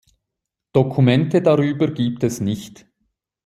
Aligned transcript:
Dokumente 0.73 1.43
darüber 1.43 1.91
gibt 1.91 2.23
es 2.23 2.41
nicht. 2.41 2.87